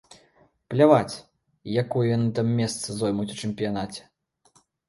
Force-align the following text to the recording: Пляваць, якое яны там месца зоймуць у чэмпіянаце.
Пляваць, 0.73 1.15
якое 1.83 2.07
яны 2.15 2.27
там 2.41 2.47
месца 2.63 2.97
зоймуць 3.03 3.29
у 3.37 3.41
чэмпіянаце. 3.45 4.01